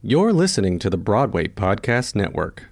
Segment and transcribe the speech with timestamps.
[0.00, 2.66] You're listening to the Broadway Podcast Network.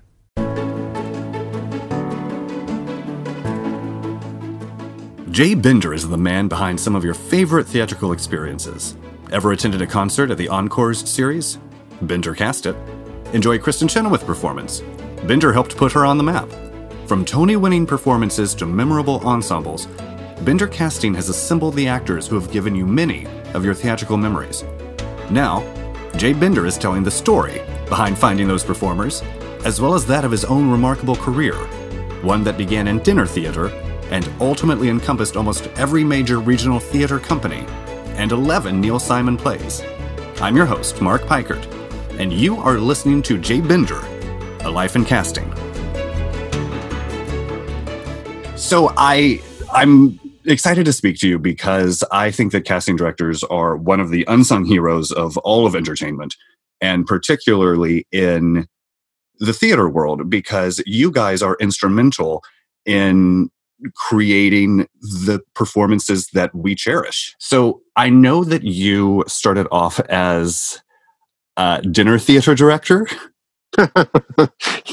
[5.33, 8.97] Jay Binder is the man behind some of your favorite theatrical experiences.
[9.33, 11.59] Ever attended a concert at the Encores series?
[12.03, 12.77] Binder cast it.
[13.33, 14.85] Enjoy Kristin Chenoweth performance?
[15.27, 16.49] Binder helped put her on the map.
[17.07, 19.89] From Tony winning performances to memorable ensembles,
[20.45, 24.63] Binder Casting has assembled the actors who have given you many of your theatrical memories.
[25.29, 25.65] Now,
[26.17, 27.61] Jay Binder is telling the story
[27.91, 29.23] behind finding those performers,
[29.67, 31.55] as well as that of his own remarkable career,
[32.23, 33.69] one that began in dinner theater
[34.11, 37.67] and ultimately encompassed almost every major regional theater company
[38.15, 39.83] and 11 Neil Simon plays.
[40.41, 41.67] I'm your host, Mark Peikert,
[42.19, 44.01] and you are listening to Jay Binder,
[44.61, 45.53] A Life in Casting.
[48.57, 53.77] So I I'm excited to speak to you because I think that casting directors are
[53.77, 56.37] one of the unsung heroes of all of entertainment,
[56.81, 58.67] and particularly in
[59.39, 62.43] the theater world, because you guys are instrumental
[62.85, 63.51] in
[63.95, 67.35] creating the performances that we cherish.
[67.39, 70.81] So I know that you started off as
[71.57, 73.07] a dinner theater director.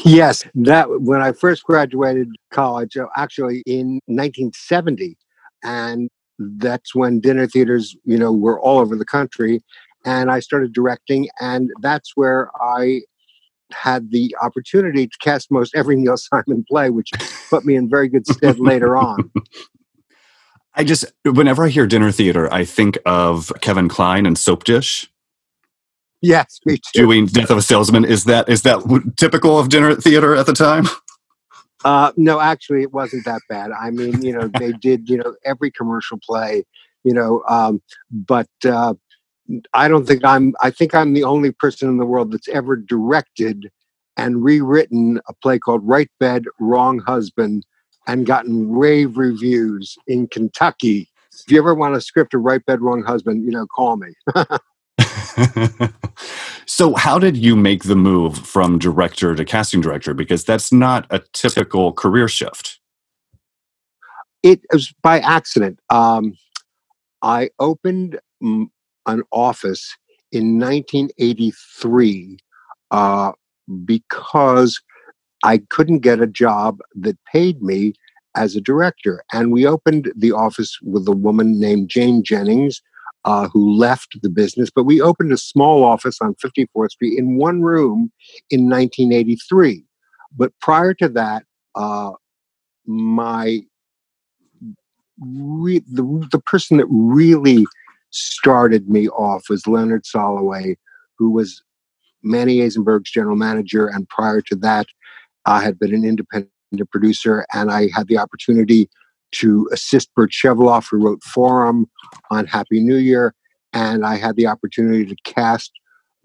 [0.03, 5.17] yes, that when I first graduated college, uh, actually in 1970,
[5.63, 9.61] and that's when dinner theaters, you know, were all over the country,
[10.05, 13.01] and I started directing, and that's where I
[13.71, 17.11] had the opportunity to cast most every Neil Simon play, which
[17.49, 19.31] put me in very good stead later on.
[20.75, 25.09] I just, whenever I hear dinner theater, I think of Kevin Kline and Soap Dish.
[26.21, 27.01] Yes, me too.
[27.01, 28.05] Doing Death of a Salesman.
[28.05, 30.87] Is that is that typical of dinner theater at the time?
[31.83, 33.71] Uh, no, actually, it wasn't that bad.
[33.71, 36.63] I mean, you know, they did, you know, every commercial play,
[37.03, 37.81] you know, um,
[38.11, 38.93] but uh,
[39.73, 42.75] I don't think I'm, I think I'm the only person in the world that's ever
[42.75, 43.69] directed
[44.15, 47.65] and rewritten a play called Right Bed, Wrong Husband
[48.07, 51.09] and gotten rave reviews in Kentucky.
[51.33, 54.09] If you ever want a script of Right Bed, Wrong Husband, you know, call me.
[56.65, 60.13] so, how did you make the move from director to casting director?
[60.13, 62.79] Because that's not a typical career shift.
[64.43, 65.79] It was by accident.
[65.89, 66.33] Um,
[67.21, 69.95] I opened an office
[70.31, 72.37] in 1983
[72.91, 73.31] uh,
[73.85, 74.81] because
[75.43, 77.93] I couldn't get a job that paid me
[78.35, 79.23] as a director.
[79.31, 82.81] And we opened the office with a woman named Jane Jennings,
[83.25, 84.69] uh, who left the business.
[84.73, 88.11] But we opened a small office on 54th Street in one room
[88.49, 89.85] in 1983.
[90.35, 91.43] But prior to that,
[91.75, 92.11] uh,
[92.85, 93.61] my
[95.19, 97.65] re- the, the person that really
[98.09, 100.75] started me off was Leonard Soloway,
[101.17, 101.63] who was
[102.23, 103.87] Manny Azenberg's general manager.
[103.87, 104.87] And prior to that,
[105.45, 106.51] I had been an independent
[106.91, 108.89] producer and I had the opportunity
[109.33, 111.89] to assist Burt Shevelove, who wrote Forum
[112.31, 113.33] on Happy New Year.
[113.73, 115.71] And I had the opportunity to cast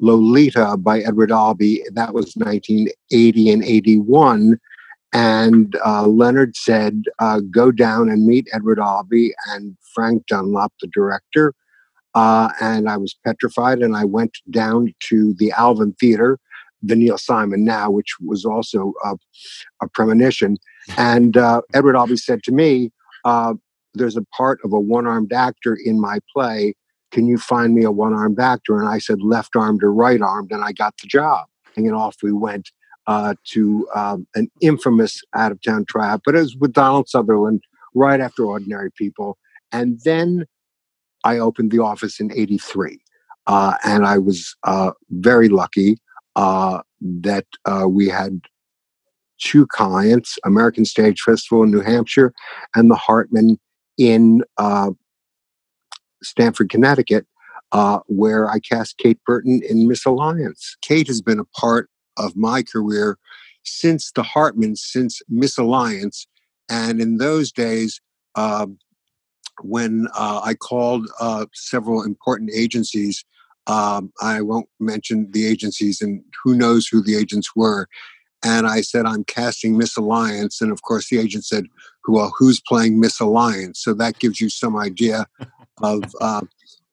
[0.01, 1.83] Lolita by Edward Albee.
[1.93, 4.59] That was 1980 and 81.
[5.13, 10.89] And uh, Leonard said, uh, go down and meet Edward Albee and Frank Dunlop, the
[10.89, 11.55] director.
[12.15, 13.79] Uh, and I was petrified.
[13.79, 16.39] And I went down to the Alvin Theater,
[16.83, 19.15] the Neil Simon now, which was also a,
[19.83, 20.59] a premonition.
[20.97, 22.93] And uh, Edward Albee said to me,
[23.25, 23.55] uh,
[23.95, 26.75] There's a part of a one armed actor in my play.
[27.11, 28.79] Can you find me a one armed actor?
[28.79, 30.53] And I said, left armed or right armed.
[30.53, 31.47] And I got the job.
[31.77, 32.71] And off we went
[33.07, 37.63] uh, to um, an infamous out of town tryout, but it was with Donald Sutherland
[37.95, 39.39] right after Ordinary People.
[39.73, 40.47] And then
[41.25, 43.01] I opened the office in 83.
[43.47, 45.97] Uh, and I was uh, very lucky
[46.37, 48.41] uh, that uh, we had
[49.39, 52.33] two clients American Stage Festival in New Hampshire
[52.75, 53.59] and the Hartman
[53.97, 54.91] in uh,
[56.23, 57.27] Stamford, Connecticut,
[57.73, 60.77] uh, where I cast Kate Burton in Misalliance.
[60.83, 63.19] Kate has been a part of my career
[63.63, 66.27] since the Hartman, since Misalliance.
[66.71, 68.01] And in those days,
[68.35, 68.79] um,
[69.63, 73.25] when uh, I called uh, several important agencies.
[73.67, 77.87] Um, I won't mention the agencies and who knows who the agents were.
[78.45, 80.61] And I said, I'm casting Misalliance.
[80.61, 81.67] And of course, the agent said,
[82.07, 83.81] Well, who's playing Miss Alliance?
[83.81, 85.27] So that gives you some idea
[85.83, 86.43] of uh,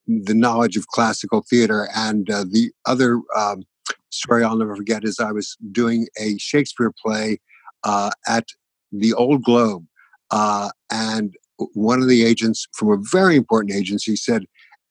[0.07, 1.87] the knowledge of classical theater.
[1.95, 3.63] And uh, the other um,
[4.09, 7.39] story I'll never forget is I was doing a Shakespeare play
[7.83, 8.45] uh, at
[8.91, 9.85] the Old Globe.
[10.31, 11.35] Uh, and
[11.73, 14.45] one of the agents from a very important agency said,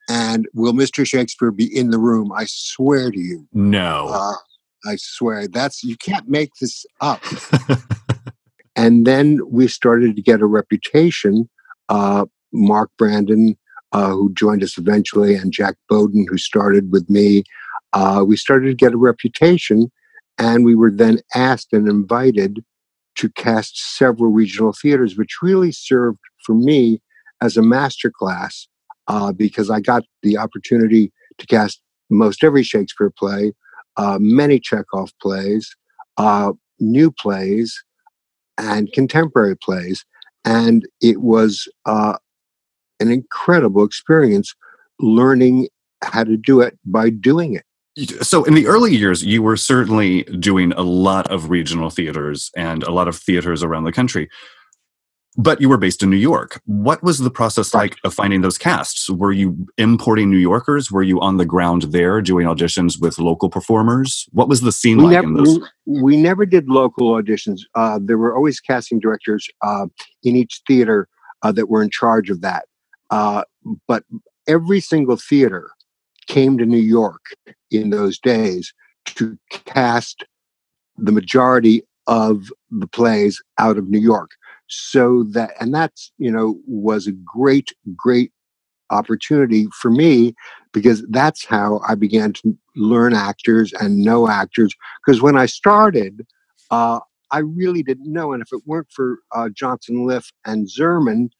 [0.09, 1.07] And will Mr.
[1.07, 2.33] Shakespeare be in the room?
[2.33, 3.49] I swear to you.
[3.53, 4.37] No.
[4.87, 7.23] I swear that's you can't make this up.
[8.77, 11.49] and then we started to get a reputation.
[11.89, 13.57] Uh, Mark Brandon,
[13.93, 17.45] uh, who joined us eventually, and Jack Bowdan, who started with me.
[17.93, 19.91] Uh, we started to get a reputation,
[20.39, 22.65] and we were then asked and invited
[23.17, 27.01] to cast several regional theaters, which really served for me
[27.41, 28.67] as a master class
[29.07, 33.53] uh, because I got the opportunity to cast most every Shakespeare play,
[33.97, 35.75] uh, many Chekhov plays,
[36.17, 37.83] uh, new plays,
[38.59, 40.05] and contemporary plays.
[40.45, 42.17] And it was uh,
[43.01, 44.55] an incredible experience
[45.01, 45.69] learning
[46.03, 47.65] how to do it by doing it.
[48.23, 52.83] So, in the early years, you were certainly doing a lot of regional theaters and
[52.83, 54.29] a lot of theaters around the country.
[55.37, 56.61] But you were based in New York.
[56.65, 59.11] What was the process like of finding those casts?
[59.11, 60.93] Were you importing New Yorkers?
[60.93, 64.29] Were you on the ground there doing auditions with local performers?
[64.31, 65.59] What was the scene we like never, in those?
[65.87, 67.63] We, we never did local auditions.
[67.75, 69.87] Uh, there were always casting directors uh,
[70.23, 71.09] in each theater
[71.43, 72.67] uh, that were in charge of that.
[73.11, 73.43] Uh,
[73.89, 74.05] but
[74.47, 75.71] every single theater
[76.27, 77.23] came to New York
[77.71, 78.73] in those days
[79.07, 80.25] to cast
[80.97, 84.31] the majority of the plays out of New York.
[84.69, 88.33] So that, and that's, you know, was a great, great
[88.91, 90.35] opportunity for me
[90.73, 94.75] because that's how I began to learn actors and know actors.
[95.05, 96.27] Because when I started,
[96.71, 97.01] uh,
[97.31, 98.33] I really didn't know.
[98.33, 101.31] And if it weren't for uh, Johnson Liff and Zerman,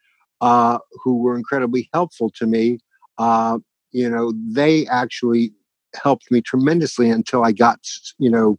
[0.41, 2.79] uh, who were incredibly helpful to me,
[3.19, 3.59] uh,
[3.93, 5.53] you know, they actually
[5.95, 7.79] helped me tremendously until I got,
[8.19, 8.59] you know,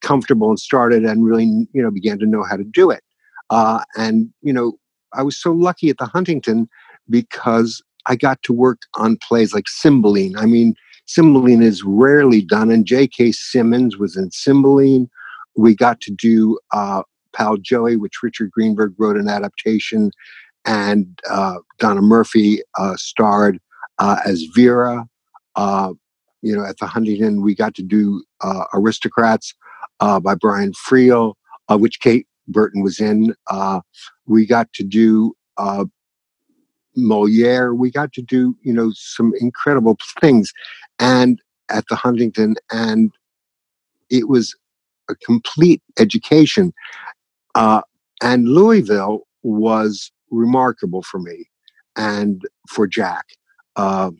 [0.00, 3.02] comfortable and started and really, you know, began to know how to do it.
[3.50, 4.78] Uh, and, you know,
[5.12, 6.68] I was so lucky at the Huntington
[7.08, 10.36] because I got to work on plays like Cymbeline.
[10.38, 10.74] I mean,
[11.06, 13.32] Cymbeline is rarely done, and J.K.
[13.32, 15.10] Simmons was in Cymbeline.
[15.56, 17.02] We got to do uh,
[17.34, 20.12] Pal Joey, which Richard Greenberg wrote an adaptation,
[20.64, 23.58] and uh, Donna Murphy uh, starred
[23.98, 25.06] uh, as Vera.
[25.56, 25.94] Uh,
[26.42, 29.52] you know, at the Huntington, we got to do uh, Aristocrats
[29.98, 31.34] by Brian Friel,
[31.68, 33.34] which Kate Burton was in.
[33.48, 33.80] Uh,
[34.26, 35.84] we got to do uh,
[36.96, 37.74] Moliere.
[37.74, 40.52] We got to do, you know, some incredible things,
[40.98, 43.12] and at the Huntington, and
[44.10, 44.54] it was
[45.08, 46.72] a complete education.
[47.54, 47.82] Uh,
[48.22, 51.48] and Louisville was remarkable for me
[51.96, 53.24] and for Jack.
[53.76, 54.10] Uh,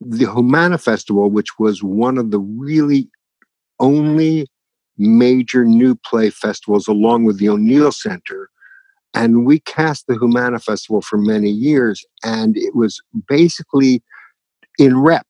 [0.00, 3.08] the Humana Festival, which was one of the really
[3.78, 4.46] only
[4.98, 8.50] major new play festivals along with the O'Neill Center.
[9.14, 14.02] And we cast the Humana Festival for many years, and it was basically
[14.78, 15.26] in rep.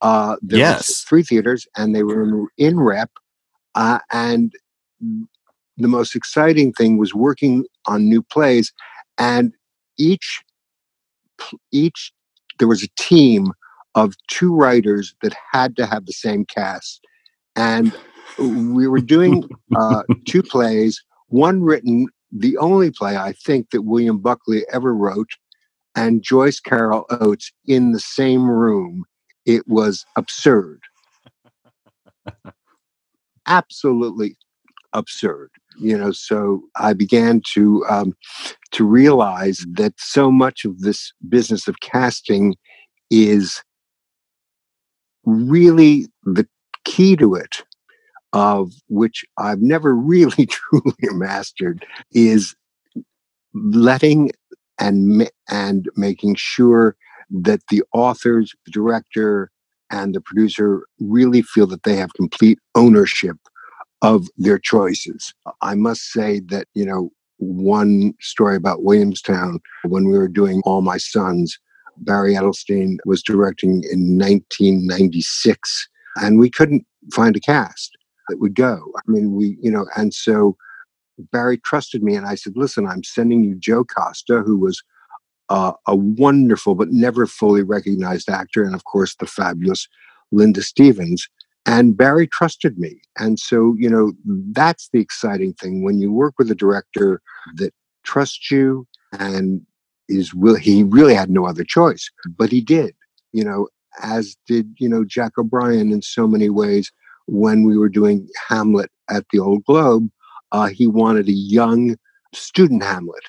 [0.00, 0.88] Uh, there Yes.
[0.88, 3.10] was three theaters, and they were in, in rep.
[3.74, 4.52] Uh, and
[5.76, 8.72] the most exciting thing was working on new plays,
[9.18, 9.52] and
[9.98, 10.42] each
[11.70, 12.12] each
[12.58, 13.52] there was a team
[13.94, 17.04] of two writers that had to have the same cast,
[17.54, 17.94] and
[18.38, 21.02] we were doing uh, two plays.
[21.28, 25.30] One written, the only play I think that William Buckley ever wrote,
[25.94, 29.04] and Joyce Carol Oates in the same room.
[29.44, 30.80] It was absurd,
[33.46, 34.36] absolutely
[34.92, 35.50] absurd.
[35.78, 38.14] You know, so I began to um,
[38.72, 42.56] to realize that so much of this business of casting
[43.10, 43.62] is
[45.24, 46.46] really the
[46.84, 47.62] key to it
[48.32, 52.54] of which I've never really truly mastered is
[53.54, 54.30] letting
[54.78, 56.96] and and making sure
[57.30, 59.50] that the authors, the director,
[59.90, 63.36] and the producer really feel that they have complete ownership
[64.02, 65.32] of their choices.
[65.62, 70.82] I must say that you know one story about Williamstown when we were doing All
[70.82, 71.58] My Sons.
[71.98, 77.95] Barry Edelstein was directing in 1996, and we couldn't find a cast
[78.28, 78.92] that would go.
[78.96, 80.56] I mean, we, you know, and so
[81.32, 84.82] Barry trusted me, and I said, "Listen, I'm sending you Joe Costa, who was
[85.48, 89.88] uh, a wonderful but never fully recognized actor, and of course the fabulous
[90.32, 91.28] Linda Stevens."
[91.68, 94.12] And Barry trusted me, and so you know
[94.52, 97.20] that's the exciting thing when you work with a director
[97.56, 97.72] that
[98.04, 98.86] trusts you
[99.18, 99.62] and
[100.08, 102.94] is will he really had no other choice, but he did.
[103.32, 103.68] You know,
[104.02, 106.92] as did you know Jack O'Brien in so many ways
[107.26, 110.08] when we were doing Hamlet at the Old Globe,
[110.52, 111.96] uh, he wanted a young
[112.34, 113.24] student Hamlet.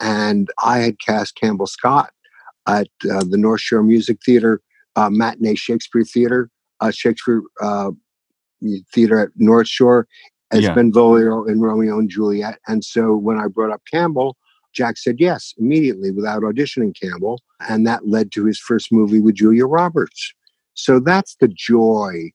[0.00, 2.10] And I had cast Campbell Scott
[2.66, 4.60] at uh, the North Shore Music Theater,
[4.96, 6.50] uh, Matinee Shakespeare Theater,
[6.80, 7.90] uh, Shakespeare uh,
[8.92, 10.06] Theater at North Shore,
[10.50, 10.74] as Yeah.
[10.74, 12.58] Benvolio in Romeo and Juliet.
[12.68, 14.36] And so when I brought up Campbell,
[14.72, 17.42] Jack said yes immediately without auditioning Campbell.
[17.68, 20.34] And that led to his first movie with Julia Roberts.
[20.74, 22.30] So that's the joy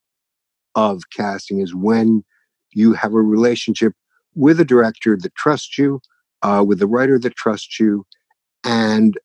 [0.75, 2.23] of casting is when
[2.73, 3.93] you have a relationship
[4.35, 5.99] with a director that trusts you,
[6.41, 8.05] uh, with a writer that trusts you,
[8.63, 9.17] and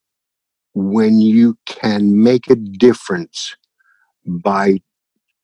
[0.74, 3.56] when you can make a difference
[4.26, 4.78] by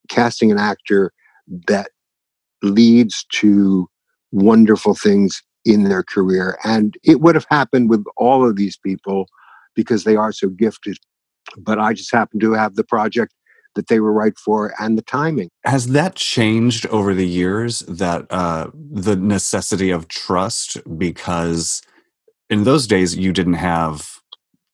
[0.08, 1.12] casting an actor
[1.66, 1.90] that
[2.62, 3.88] leads to
[4.32, 6.58] wonderful things in their career.
[6.64, 9.26] And it would have happened with all of these people
[9.74, 10.98] because they are so gifted.
[11.58, 13.34] But I just happened to have the project
[13.74, 15.48] that they were right for and the timing.
[15.64, 17.80] Has that changed over the years?
[17.80, 21.82] That uh, the necessity of trust, because
[22.50, 24.18] in those days you didn't have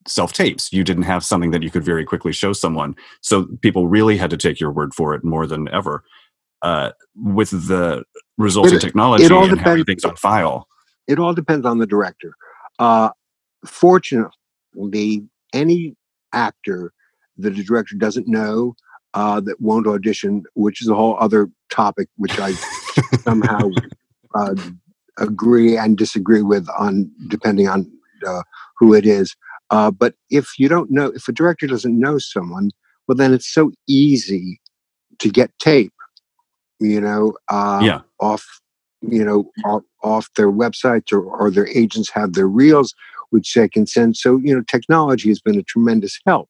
[0.09, 3.87] self tapes, you didn't have something that you could very quickly show someone, so people
[3.89, 6.03] really had to take your word for it more than ever.
[6.63, 8.05] Uh, with the
[8.37, 10.67] resulting It- technology it all and having depends- things on file,
[11.07, 12.35] It all depends on the director.
[12.79, 13.11] Uh,
[13.65, 15.97] fortunately, any
[16.33, 16.93] actor
[17.39, 18.75] that a director doesn't know
[19.15, 22.53] uh, that won't audition, which is a whole other topic, which I
[23.23, 23.71] somehow
[24.35, 24.55] uh,
[25.19, 27.91] agree and disagree with on depending on
[28.27, 28.43] uh,
[28.79, 29.37] who it is.
[29.71, 32.71] Uh, but if you don't know, if a director doesn't know someone,
[33.07, 34.61] well, then it's so easy
[35.19, 35.93] to get tape.
[36.81, 38.45] You know, uh, yeah, off,
[39.03, 42.95] you know, off, off their websites or, or their agents have their reels,
[43.31, 44.17] which they can send.
[44.17, 46.49] So you know, technology has been a tremendous help,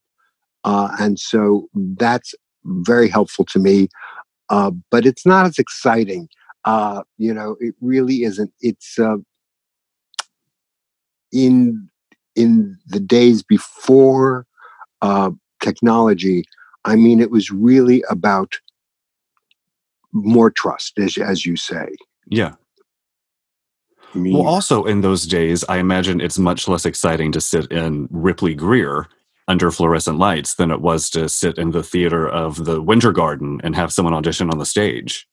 [0.64, 3.88] uh, and so that's very helpful to me.
[4.48, 6.28] Uh, but it's not as exciting.
[6.64, 8.52] Uh, you know, it really isn't.
[8.60, 9.16] It's uh,
[11.32, 11.88] in
[12.34, 14.46] in the days before
[15.02, 15.30] uh,
[15.62, 16.44] technology.
[16.84, 18.58] I mean, it was really about
[20.12, 21.94] more trust, as as you say.
[22.26, 22.54] yeah.
[24.12, 27.70] I mean, Well, also in those days, I imagine it's much less exciting to sit
[27.70, 29.06] in Ripley Grier
[29.48, 33.60] under fluorescent lights than it was to sit in the theater of the Winter Garden
[33.64, 35.26] and have someone audition on the stage.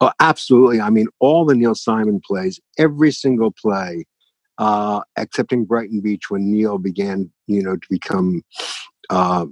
[0.00, 0.80] Oh, absolutely.
[0.80, 4.04] I mean, all the Neil Simon plays, every single play,
[4.58, 8.42] uh, excepting Brighton Beach, when Neil began, you know, to become
[9.08, 9.46] uh,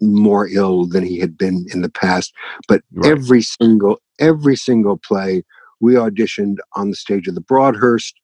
[0.00, 2.32] more ill than he had been in the past.
[2.68, 3.10] But Right.
[3.10, 5.42] every single, every single play,
[5.80, 8.14] we auditioned on the stage of the Broadhurst,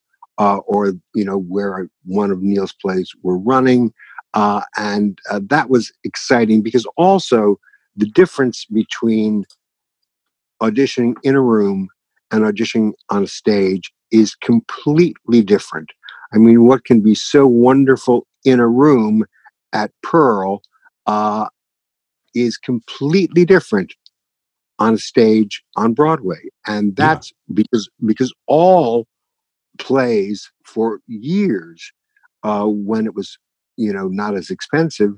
[0.43, 3.93] uh, or you know, where one of Neil's plays were running,
[4.35, 7.59] uh, and uh, that was exciting because also
[7.97, 9.45] the difference between
[10.63, 11.89] auditioning in a room
[12.33, 15.91] and auditioning on a stage is completely different.
[16.35, 19.25] I mean, what can be so wonderful in a room
[19.75, 20.63] at Pearl
[21.07, 21.49] uh,
[22.35, 23.95] is completely different
[24.81, 27.19] on a stage on Broadway, and Yeah.
[27.19, 29.07] that's because because all
[29.79, 31.93] plays for years
[32.43, 33.38] uh, when it was
[33.76, 35.14] you know not as expensive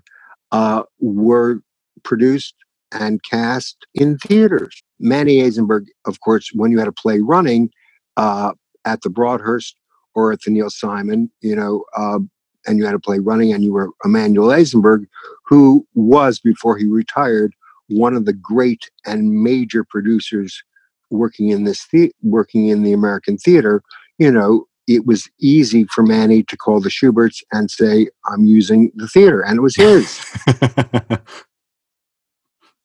[0.52, 1.60] uh, were
[2.02, 2.54] produced
[2.92, 4.82] and cast in theaters.
[5.00, 7.70] Manny Azenberg, of course, when you had a play running
[8.16, 8.52] uh,
[8.84, 9.76] at the Broadhurst
[10.14, 12.20] or at the Neil Simon, you know, uh,
[12.66, 15.06] and you had a play running, and you were Emmanuel Azenberg,
[15.44, 17.52] who was before he retired
[17.88, 20.62] one of the great and major producers
[21.10, 23.82] working in this the- working in the American theater.
[24.18, 28.92] You know, it was easy for Manny to call the Shuberts and say, "I'm using
[28.94, 30.24] the theater," and it was his.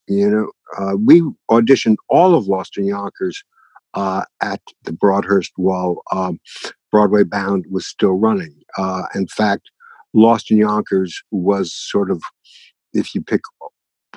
[0.09, 1.21] You know, uh, we
[1.51, 3.43] auditioned all of Lost in Yonkers
[3.93, 6.39] uh, at the Broadhurst while um,
[6.91, 8.55] Broadway Bound was still running.
[8.77, 9.69] Uh, in fact,
[10.15, 12.23] Lost in Yonkers was sort of,
[12.91, 13.41] if you pick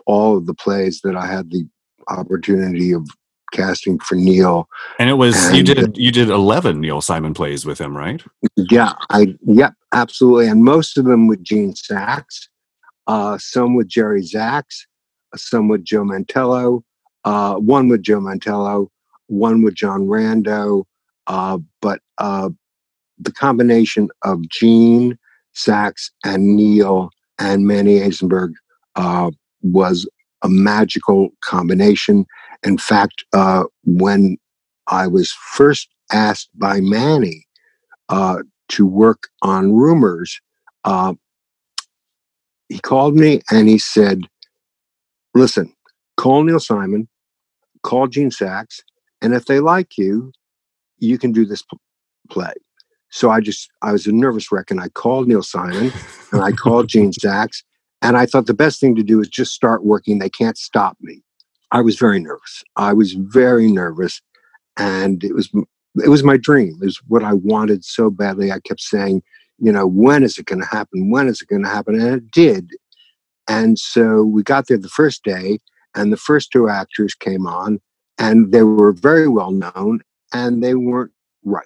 [0.07, 1.69] all of the plays that I had the
[2.09, 3.07] opportunity of
[3.53, 4.69] casting for Neil,
[4.99, 8.23] and it was you did you did eleven Neil Simon plays with him, right?
[8.57, 12.49] yeah, I yep, absolutely, and most of them with Gene Saks,
[13.07, 14.87] uh, some with Jerry Zaks,
[15.37, 16.83] some with Joe Mantello,
[17.25, 18.89] uh, one with Joe Mantello,
[19.29, 20.85] one with John Rando,
[21.27, 22.51] uh, but uh,
[23.19, 25.19] the combination of Gene
[25.55, 28.53] Saks and Neil and Manny Azenberg
[28.97, 29.31] uh,
[29.63, 30.09] was
[30.43, 32.27] a magical combination.
[32.65, 34.37] In fact, uh, when
[34.87, 37.47] I was first asked by Manny
[38.09, 38.39] uh,
[38.69, 40.41] to work on rumors,
[40.85, 41.15] uh,
[42.69, 44.23] he called me and he said,
[45.35, 45.73] Listen,
[46.17, 47.09] call Neil Simon,
[47.83, 48.81] call Gene Saks,
[49.21, 50.33] and if they like you,
[50.99, 51.79] you can do this p-
[52.31, 52.53] play.
[53.11, 55.93] So I just, I was a nervous wreck and I called Neil Simon
[56.33, 57.63] and I called Gene Saks.
[58.01, 60.19] And I thought the best thing to do is just start working.
[60.19, 61.23] They can't stop me.
[61.73, 62.63] I was very nervous.
[62.77, 64.21] I was very nervous.
[64.77, 65.51] And it was,
[66.05, 66.79] it was my dream.
[66.81, 68.53] It was what I wanted so badly.
[68.53, 69.23] I kept saying,
[69.59, 71.11] you know, when is it going to happen?
[71.11, 71.95] When is it going to happen?
[71.95, 72.71] And it did.
[73.49, 75.59] And so we got there the first day,
[75.95, 77.81] and the first two actors came on,
[78.19, 80.01] and they were very well known,
[80.33, 81.13] and they weren't
[81.45, 81.65] right.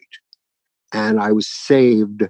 [0.93, 2.25] And I was saved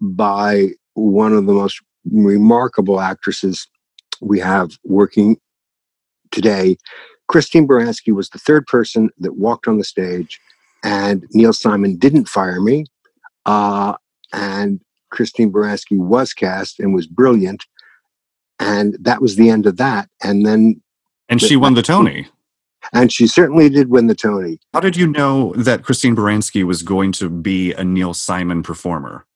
[0.00, 3.66] by one of the most remarkable actresses
[4.20, 5.36] we have working
[6.30, 6.76] today.
[7.28, 10.40] Christine Baranski was the third person that walked on the stage,
[10.82, 12.86] and Neil Simon didn't fire me.
[13.46, 13.94] Uh,
[14.32, 17.66] and Christine Baranski was cast and was brilliant.
[18.58, 20.08] And that was the end of that.
[20.22, 20.80] And then.
[21.28, 22.28] And she won the Tony.
[22.92, 24.58] And she certainly did win the Tony.
[24.72, 29.26] How did you know that Christine Baranski was going to be a Neil Simon performer?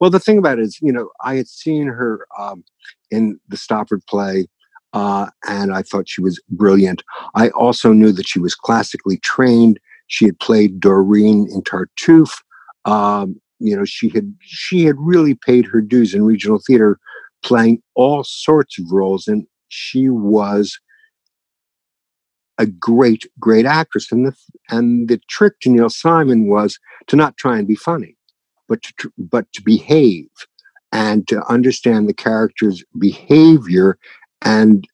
[0.00, 2.64] Well, the thing about it is, you know, I had seen her um,
[3.10, 4.46] in the Stoppard play,
[4.92, 7.02] uh, and I thought she was brilliant.
[7.34, 9.78] I also knew that she was classically trained.
[10.06, 12.42] She had played Dorine in Tartuffe.
[12.84, 16.98] Um, you know she had she had really paid her dues in regional theater
[17.42, 20.78] playing all sorts of roles and she was
[22.58, 24.34] a great great actress and the
[24.70, 28.16] and the trick to Neil Simon was to not try and be funny
[28.68, 30.28] but to but to behave
[30.92, 33.98] and to understand the character's behavior
[34.42, 34.84] and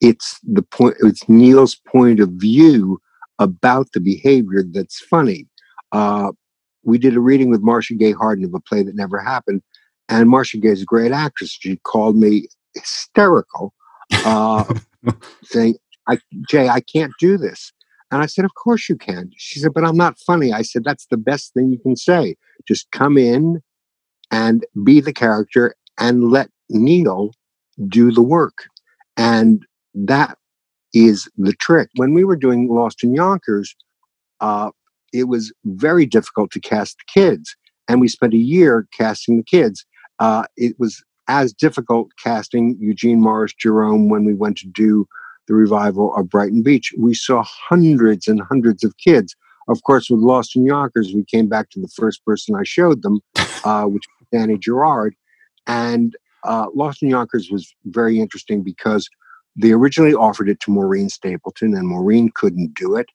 [0.00, 2.98] it's the point it's Neil's point of view
[3.38, 5.46] about the behavior that's funny
[5.92, 6.32] uh,
[6.88, 9.62] we did a reading with Marcia Gay Harden of a play that never happened.
[10.08, 11.56] And Marcia Gay is a great actress.
[11.60, 13.74] She called me hysterical,
[14.24, 14.64] uh,
[15.44, 15.76] saying,
[16.08, 16.18] I,
[16.48, 17.72] Jay, I can't do this.
[18.10, 19.30] And I said, Of course you can.
[19.36, 20.52] She said, But I'm not funny.
[20.52, 22.36] I said, That's the best thing you can say.
[22.66, 23.60] Just come in
[24.30, 27.32] and be the character and let Neil
[27.86, 28.64] do the work.
[29.18, 30.38] And that
[30.94, 31.90] is the trick.
[31.96, 33.74] When we were doing Lost in Yonkers,
[34.40, 34.70] uh,
[35.12, 37.54] it was very difficult to cast the kids.
[37.88, 39.84] And we spent a year casting the kids.
[40.18, 45.06] Uh, it was as difficult casting Eugene Morris Jerome when we went to do
[45.46, 46.92] the revival of Brighton Beach.
[46.98, 49.34] We saw hundreds and hundreds of kids.
[49.68, 53.02] Of course, with Lost in Yonkers, we came back to the first person I showed
[53.02, 53.20] them,
[53.64, 55.14] uh, which was Danny Gerard.
[55.66, 59.08] And uh, Lost in Yonkers was very interesting because
[59.56, 63.06] they originally offered it to Maureen Stapleton, and Maureen couldn't do it.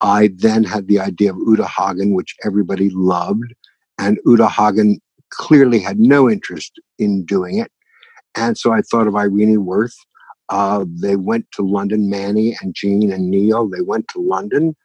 [0.00, 3.54] I then had the idea of Uta Hagen, which everybody loved.
[3.98, 7.72] And Uta Hagen clearly had no interest in doing it.
[8.34, 9.96] And so I thought of Irene Worth.
[10.50, 13.68] Uh, they went to London, Manny and Gene and Neil.
[13.68, 14.76] They went to London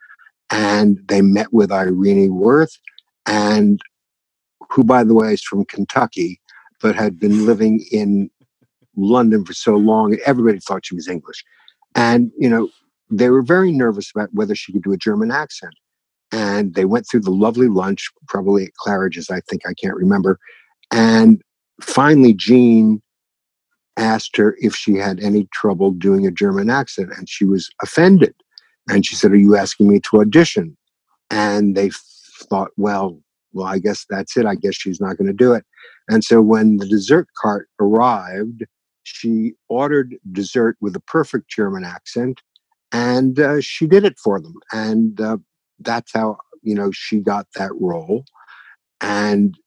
[0.51, 2.77] and they met with Irene Worth,
[3.25, 3.79] and
[4.69, 6.40] who, by the way, is from Kentucky,
[6.81, 8.29] but had been living in
[8.95, 11.43] London for so long, everybody thought she was English.
[11.95, 12.69] And, you know,
[13.09, 15.73] they were very nervous about whether she could do a German accent.
[16.31, 20.39] And they went through the lovely lunch, probably at Claridge's, I think, I can't remember.
[20.91, 21.41] And
[21.81, 23.01] finally, Gene
[23.97, 27.09] asked her if she had any trouble doing a German accent.
[27.17, 28.33] And she was offended.
[28.89, 30.77] And she said, Are you asking me to audition?
[31.29, 31.91] And they
[32.49, 33.19] thought, Well,
[33.53, 34.45] well, I guess that's it.
[34.45, 35.65] I guess she's not going to do it.
[36.09, 38.63] And so when the dessert cart arrived,
[39.03, 42.41] she ordered dessert with a perfect German accent
[42.91, 45.37] and uh, she did it for them and uh,
[45.79, 48.25] that's how you know she got that role
[48.99, 49.57] and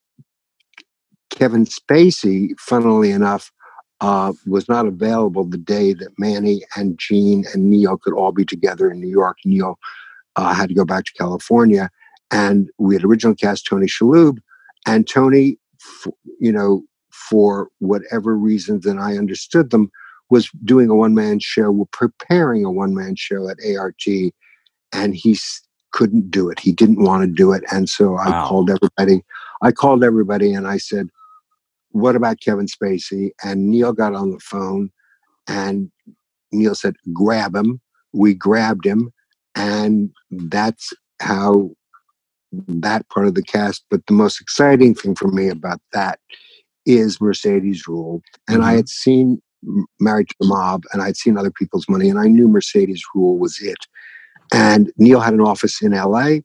[1.30, 3.50] kevin spacey funnily enough
[4.00, 8.44] uh, was not available the day that manny and gene and neil could all be
[8.44, 9.78] together in new york neil
[10.36, 11.88] uh, had to go back to california
[12.30, 14.38] and we had originally cast tony shalhoub
[14.86, 15.58] and tony
[16.40, 19.90] you know for whatever reasons and i understood them
[20.30, 24.02] was doing a one man show, were preparing a one man show at ART,
[24.92, 25.38] and he
[25.92, 26.58] couldn't do it.
[26.58, 28.48] He didn't want to do it, and so I wow.
[28.48, 29.24] called everybody.
[29.62, 31.08] I called everybody, and I said,
[31.90, 34.90] "What about Kevin Spacey?" And Neil got on the phone,
[35.46, 35.90] and
[36.52, 37.80] Neil said, "Grab him."
[38.12, 39.12] We grabbed him,
[39.54, 41.70] and that's how
[42.68, 43.84] that part of the cast.
[43.90, 46.18] But the most exciting thing for me about that
[46.86, 48.20] is Mercedes Ruehl.
[48.48, 48.66] And mm-hmm.
[48.66, 49.40] I had seen
[50.00, 53.38] married to the mob and I'd seen other people's money and I knew Mercedes Ruehl
[53.38, 53.78] was it.
[54.52, 56.38] And Neil had an office in LA.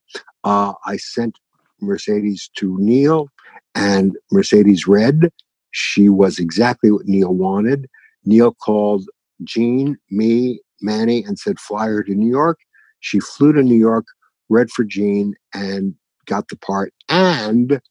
[0.44, 1.38] Uh, I sent
[1.82, 3.30] Mercedes to Neil
[3.76, 5.32] and Mercedes read.
[5.72, 7.88] She was exactly what Neil wanted.
[8.26, 9.06] Neil called
[9.44, 12.60] Gene, me, Manny, and said, fly her to New York.
[13.00, 14.06] She flew to New York,
[14.50, 15.96] read for Gene, and
[16.30, 16.94] got the part.
[17.10, 17.82] and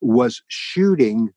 [0.00, 1.28] was shooting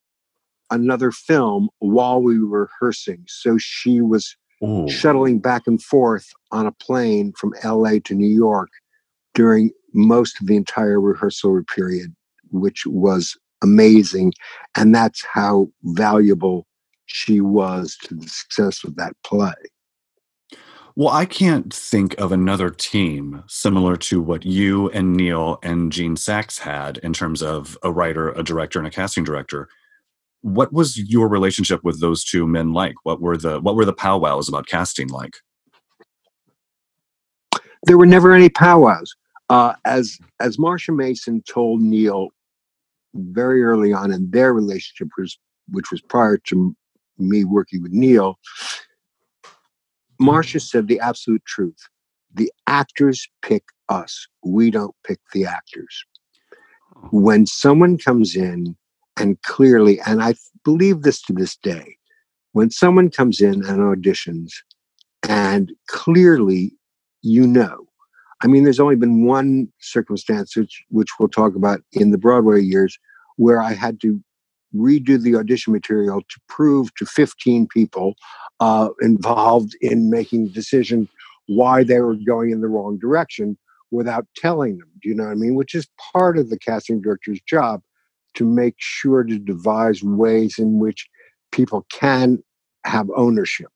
[0.70, 3.24] another film while we were rehearsing.
[3.28, 4.88] So she was Ooh.
[4.88, 8.70] shuttling back and forth on a plane from LA to New York
[9.34, 12.14] during most of the entire rehearsal period,
[12.52, 14.34] which was amazing.
[14.76, 16.68] And that's how valuable
[17.06, 19.54] she was to the success of that play.
[20.96, 26.16] Well, I can't think of another team similar to what you and Neil and Gene
[26.16, 29.70] Saks had in terms of a writer, a director, and a casting director.
[30.42, 32.96] What was your relationship with those two men like?
[33.04, 35.38] What were the what were the powwows about casting like?
[37.84, 39.16] There were never any powwows.
[39.50, 42.30] Uh, as as Marsha Mason told Neil
[43.14, 45.38] very early on in their relationship, which,
[45.70, 46.76] which was prior to
[47.18, 48.38] me working with Neil,
[50.22, 51.88] Marsha said the absolute truth.
[52.34, 54.28] The actors pick us.
[54.44, 56.06] We don't pick the actors.
[56.96, 57.10] Oh.
[57.12, 58.76] When someone comes in
[59.18, 61.98] and clearly, and I believe this to this day,
[62.54, 64.52] when someone comes in and auditions
[65.28, 66.74] and clearly
[67.22, 67.88] you know,
[68.44, 72.62] I mean, there's only been one circumstance which, which we'll talk about in the Broadway
[72.62, 72.98] years
[73.38, 74.22] where I had to
[74.76, 78.16] redo the audition material to prove to 15 people
[78.60, 81.08] uh, involved in making the decision
[81.48, 83.58] why they were going in the wrong direction
[83.92, 84.88] without telling them.
[85.02, 85.56] Do you know what I mean?
[85.56, 87.82] Which is part of the casting director's job
[88.36, 91.08] to make sure to devise ways in which
[91.52, 92.42] people can
[92.86, 93.70] have ownership.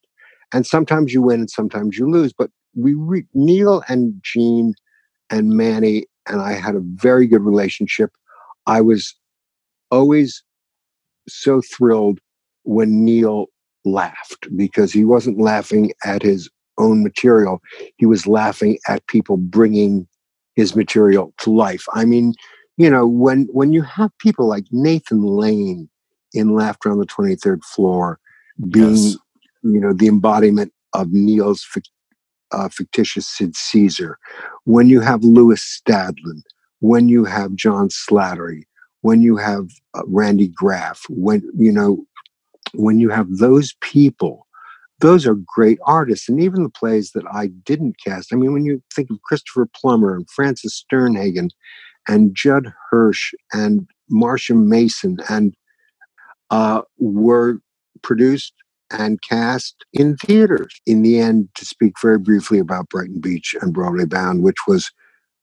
[0.54, 2.32] And sometimes you win and sometimes you lose.
[2.32, 4.74] But we re- Neil and Gene
[5.28, 8.10] and Manny and I had a very good relationship.
[8.66, 9.14] I was
[9.90, 10.42] always
[11.28, 12.20] so thrilled
[12.64, 13.46] when Neil
[13.84, 17.60] laughed because he wasn't laughing at his own material.
[17.96, 20.06] He was laughing at people bringing
[20.54, 21.84] his material to life.
[21.94, 22.34] I mean,
[22.76, 25.88] you know, when when you have people like Nathan Lane
[26.34, 28.18] in Laughter on the 23rd Floor
[28.68, 29.16] being, yes.
[29.62, 31.66] you know, the embodiment of Neil's
[32.52, 34.18] uh, fictitious Sid Caesar,
[34.64, 36.42] when you have Lewis Stadlen,
[36.80, 38.64] when you have John Slattery,
[39.06, 42.04] when you have uh, Randy Graff, when you know,
[42.74, 44.48] when you have those people,
[44.98, 46.28] those are great artists.
[46.28, 49.68] And even the plays that I didn't cast, I mean, when you think of Christopher
[49.80, 51.50] Plummer and Frances Sternhagen
[52.08, 55.54] and Judd Hirsch and Marsha Mason and
[56.50, 57.60] uh, were
[58.02, 58.54] produced
[58.90, 60.80] and cast in theaters.
[60.84, 64.90] In the end, to speak very briefly about Brighton Beach and Broadway Bound, which was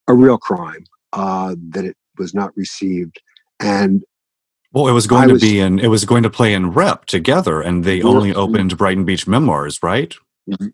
[0.10, 3.22] a real crime uh, that it was not received
[3.64, 4.04] and
[4.74, 7.62] well, it was going to be in, it was going to play in rep together,
[7.62, 10.16] and they only opened Brighton Beach Memoirs, right?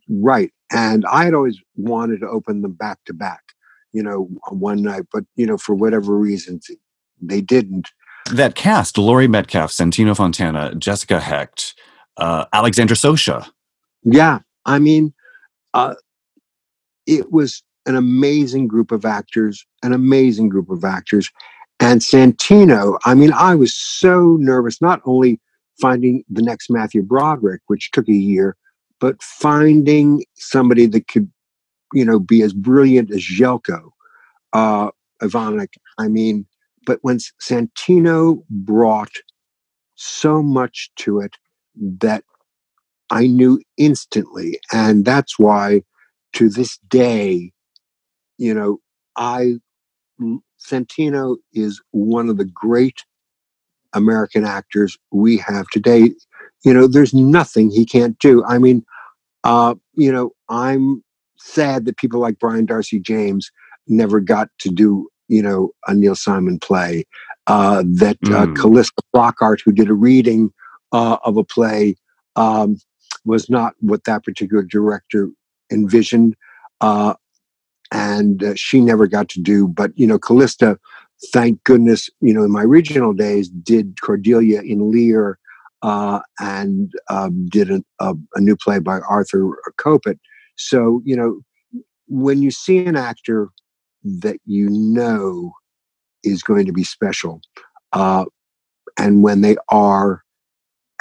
[0.08, 0.52] Right.
[0.72, 3.42] And I had always wanted to open them back to back,
[3.92, 6.70] you know, one night, but, you know, for whatever reasons,
[7.22, 7.90] they didn't.
[8.32, 11.76] That cast, Laurie Metcalf, Santino Fontana, Jessica Hecht,
[12.16, 13.50] uh, Alexandra Socha.
[14.04, 14.40] Yeah.
[14.66, 15.14] I mean,
[15.74, 15.96] uh,
[17.06, 21.30] it was an amazing group of actors, an amazing group of actors.
[21.80, 25.40] And Santino, I mean, I was so nervous, not only
[25.80, 28.58] finding the next Matthew Broderick, which took a year,
[29.00, 31.32] but finding somebody that could,
[31.94, 33.90] you know, be as brilliant as Zeljko
[34.52, 35.76] uh, Ivanek.
[35.98, 36.46] I mean,
[36.86, 39.12] but when Santino brought
[39.96, 41.36] so much to it
[41.76, 42.24] that
[43.10, 44.60] I knew instantly.
[44.72, 45.84] And that's why
[46.34, 47.52] to this day,
[48.38, 48.80] you know,
[49.16, 49.56] I
[50.60, 53.06] Santino is one of the great
[53.94, 56.12] American actors we have today.
[56.64, 58.44] You know, there's nothing he can't do.
[58.46, 58.86] I mean,
[59.44, 61.04] uh, you know, I'm
[61.38, 63.52] sad that people like Brian Darcy James
[63.88, 67.06] never got to do, you know, a Neil Simon play.
[67.48, 68.56] Uh, that uh, mm.
[68.56, 70.52] Calista Flockhart, who did a reading
[70.92, 71.96] uh, of a play,
[72.36, 72.78] um,
[73.26, 75.30] was not what that particular director
[75.72, 76.36] envisioned.
[76.82, 77.16] Uh,
[77.92, 79.68] and uh, she never got to do.
[79.68, 80.78] But you know, Calista,
[81.32, 85.40] thank goodness, you know, in my regional days, did Cordelia in Lear,
[85.82, 90.20] uh, and um, did a, a, a, new play by Arthur Kopit.
[90.58, 91.42] So you know,
[92.08, 93.50] when you see an actor
[94.04, 95.54] that you know
[96.24, 97.42] is going to be special,
[97.94, 98.26] uh,
[98.98, 100.24] and when they are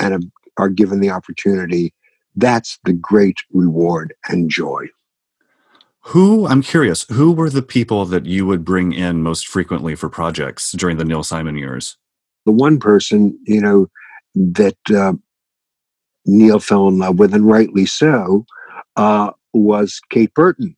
[0.01, 1.92] and are given the opportunity,
[2.37, 4.87] that's the great reward and joy.
[6.02, 10.08] Who, I'm curious, who were the people that you would bring in most frequently for
[10.08, 11.96] projects during the Neil Simon years?
[12.46, 13.88] The one person, you know,
[14.34, 15.14] that uh,
[16.24, 18.46] Neil fell in love with, and rightly so,
[18.96, 20.76] uh, was Kate Burton.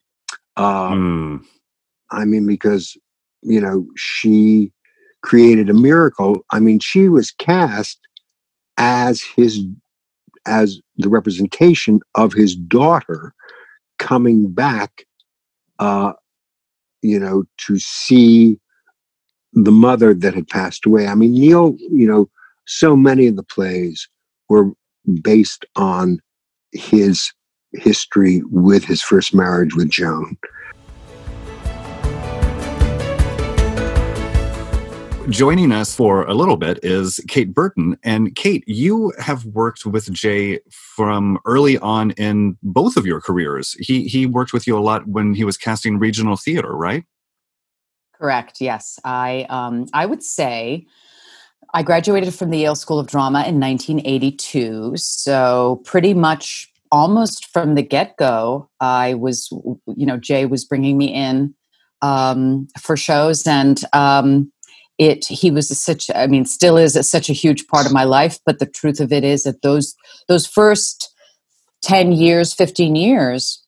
[0.57, 1.45] Uh, mm.
[2.11, 2.97] I mean, because,
[3.43, 4.73] you know, she
[5.23, 6.45] created a miracle.
[6.51, 7.99] I mean, she was cast
[8.79, 9.61] as his
[10.47, 13.35] as the representation of his daughter
[13.99, 15.05] coming back
[15.81, 16.13] uh
[17.03, 18.59] you know to see
[19.53, 21.09] the mother that had passed away.
[21.09, 22.31] I mean neil you know
[22.67, 24.09] so many of the plays
[24.49, 24.71] were
[25.23, 26.21] based on
[26.73, 27.33] his
[27.73, 30.37] history with his first marriage with joan
[35.31, 37.97] Joining us for a little bit is Kate Burton.
[38.03, 43.75] And Kate, you have worked with Jay from early on in both of your careers.
[43.75, 47.05] He he worked with you a lot when he was casting regional theater, right?
[48.13, 48.61] Correct.
[48.61, 50.85] Yes, I um, I would say
[51.75, 54.97] I graduated from the Yale School of Drama in 1982.
[54.97, 59.49] So pretty much almost from the get go, I was
[59.87, 61.55] you know Jay was bringing me in
[62.03, 63.81] um, for shows and.
[63.93, 64.51] Um,
[65.01, 68.05] it he was such i mean still is a, such a huge part of my
[68.05, 69.97] life but the truth of it is that those
[70.29, 71.13] those first
[71.83, 73.65] 10 years 15 years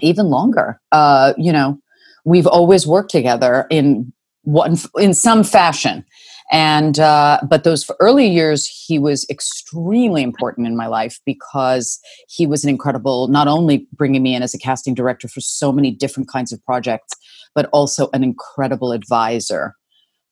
[0.00, 1.78] even longer uh you know
[2.24, 4.12] we've always worked together in
[4.44, 6.04] one in some fashion.
[6.52, 12.46] And uh, but those early years he was extremely important in my life because he
[12.46, 15.90] was an incredible not only bringing me in as a casting director for so many
[15.90, 17.14] different kinds of projects
[17.54, 19.74] but also an incredible advisor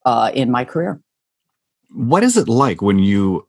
[0.04, 1.00] uh, in my career.
[1.90, 3.46] What is it like when you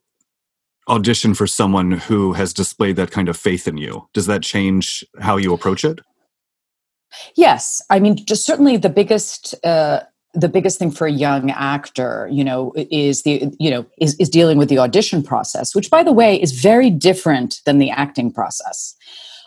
[0.89, 4.07] audition for someone who has displayed that kind of faith in you?
[4.13, 5.99] Does that change how you approach it?
[7.35, 9.55] Yes, I mean, just certainly the biggest.
[9.65, 10.01] Uh,
[10.35, 14.27] the biggest thing for a young actor you know is the you know is, is
[14.27, 18.33] dealing with the audition process which by the way is very different than the acting
[18.33, 18.95] process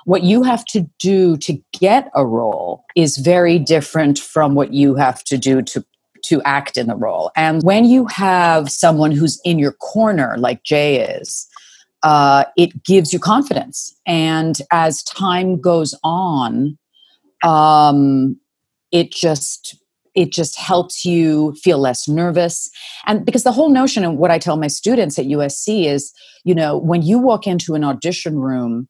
[0.04, 4.94] what you have to do to get a role is very different from what you
[4.94, 5.84] have to do to
[6.28, 7.30] to act in the role.
[7.36, 11.46] And when you have someone who's in your corner, like Jay is,
[12.02, 13.94] uh, it gives you confidence.
[14.06, 16.78] And as time goes on,
[17.42, 18.38] um,
[18.92, 19.76] it just
[20.14, 22.70] it just helps you feel less nervous
[23.06, 26.12] and because the whole notion and what i tell my students at usc is
[26.44, 28.88] you know when you walk into an audition room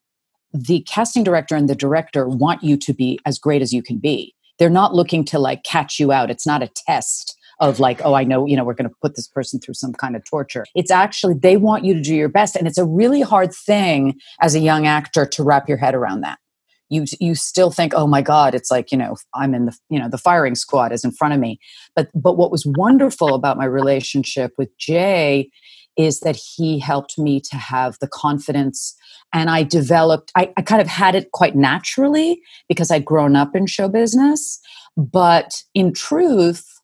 [0.53, 3.99] the casting director and the director want you to be as great as you can
[3.99, 6.31] be they're not looking to like catch you out.
[6.31, 9.16] It's not a test of like oh i know you know we're going to put
[9.16, 10.64] this person through some kind of torture.
[10.75, 14.14] It's actually they want you to do your best and it's a really hard thing
[14.40, 16.38] as a young actor to wrap your head around that.
[16.90, 19.99] You you still think oh my god it's like you know i'm in the you
[19.99, 21.59] know the firing squad is in front of me.
[21.95, 25.51] But but what was wonderful about my relationship with jay
[25.97, 28.95] is that he helped me to have the confidence
[29.33, 33.55] and i developed I, I, kind of had it quite naturally because i'd grown up
[33.55, 34.61] in show business
[34.97, 36.77] but in truth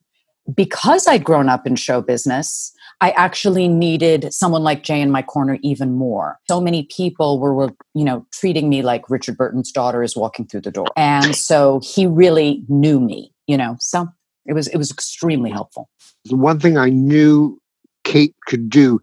[0.54, 5.22] because I'd grown up in show business, I actually needed someone like Jay in my
[5.22, 6.38] corner even more.
[6.48, 10.46] So many people were, were, you know, treating me like Richard Burton's daughter is walking
[10.46, 10.86] through the door.
[10.96, 13.76] And so he really knew me, you know.
[13.80, 14.08] So
[14.46, 15.88] it was it was extremely helpful.
[16.24, 17.60] The one thing I knew
[18.04, 19.00] Kate could do,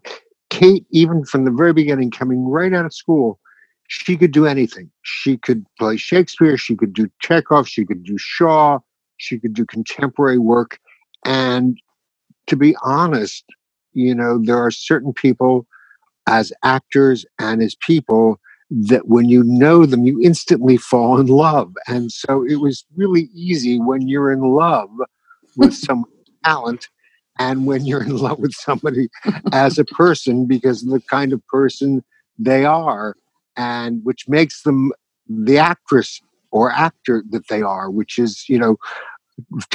[0.50, 3.40] Kate, even from the very beginning, coming right out of school,
[3.88, 4.90] she could do anything.
[5.02, 8.78] She could play Shakespeare, she could do Chekhov, she could do Shaw,
[9.18, 10.78] she could do contemporary work
[11.26, 11.78] and
[12.48, 13.46] to be honest,
[13.94, 15.66] you know, there are certain people
[16.28, 21.74] as actors and as people that when you know them, you instantly fall in love.
[21.88, 24.90] And so it was really easy when you're in love
[25.56, 26.06] with some
[26.44, 26.88] talent
[27.40, 29.08] and when you're in love with somebody
[29.52, 32.04] as a person because of the kind of person
[32.38, 33.16] they are,
[33.56, 34.92] and which makes them
[35.28, 36.20] the actress
[36.52, 38.76] or actor that they are, which is, you know,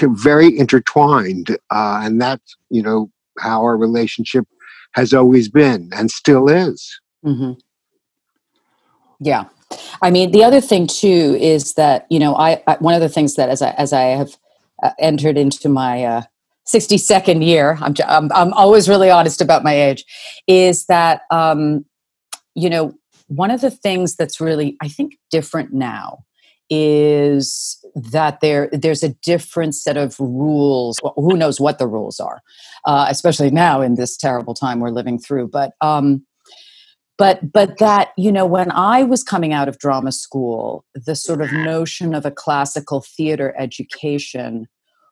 [0.01, 4.47] very intertwined, uh, and that's you know how our relationship
[4.91, 6.99] has always been and still is.
[7.25, 7.53] Mm-hmm.
[9.19, 9.45] Yeah,
[10.03, 13.09] I mean the other thing too is that you know I, I one of the
[13.09, 14.37] things that as I as I have
[14.83, 16.21] uh, entered into my uh,
[16.67, 20.03] 62nd year, I'm, I'm I'm always really honest about my age,
[20.47, 21.85] is that um,
[22.55, 22.93] you know
[23.27, 26.25] one of the things that's really I think different now
[26.69, 32.19] is that there there's a different set of rules well, who knows what the rules
[32.19, 32.41] are
[32.85, 36.25] uh, especially now in this terrible time we're living through but um
[37.17, 41.39] but but that you know when i was coming out of drama school the sort
[41.39, 44.67] of notion of a classical theater education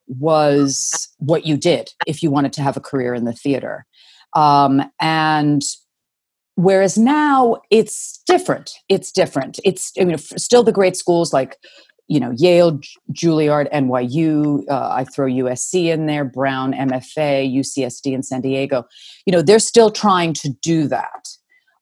[0.08, 3.86] was what you did if you wanted to have a career in the theater
[4.36, 5.62] um, and
[6.56, 8.74] Whereas now it's different.
[8.88, 9.60] It's different.
[9.64, 11.58] It's I mean, still the great schools like
[12.08, 12.80] you know Yale,
[13.12, 14.64] Juilliard, NYU.
[14.70, 18.86] Uh, I throw USC in there, Brown, MFA, UCSD in San Diego.
[19.26, 21.28] You know, they're still trying to do that.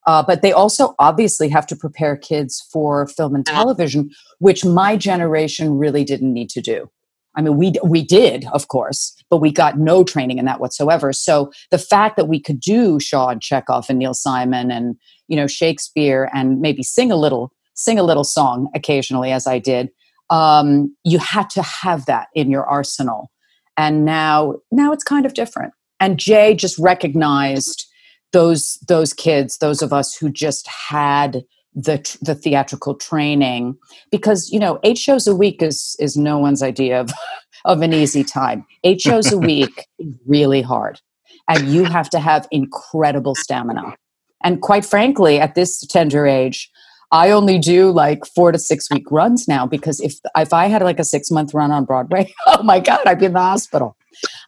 [0.07, 4.97] Uh, but they also obviously have to prepare kids for film and television, which my
[4.97, 6.89] generation really didn't need to do.
[7.35, 11.13] I mean, we we did, of course, but we got no training in that whatsoever.
[11.13, 14.95] So the fact that we could do Shaw and Chekhov and Neil Simon and
[15.27, 19.59] you know Shakespeare and maybe sing a little sing a little song occasionally, as I
[19.59, 19.89] did,
[20.29, 23.31] um, you had to have that in your arsenal.
[23.77, 25.73] And now now it's kind of different.
[25.99, 27.85] And Jay just recognized
[28.33, 33.77] those those kids, those of us who just had the the theatrical training
[34.11, 37.11] because you know eight shows a week is is no one's idea of
[37.65, 38.65] of an easy time.
[38.83, 40.99] Eight shows a week is really hard
[41.47, 43.95] and you have to have incredible stamina.
[44.43, 46.69] And quite frankly at this tender age
[47.11, 50.81] i only do like four to six week runs now because if if i had
[50.81, 53.95] like a six month run on broadway oh my god i'd be in the hospital.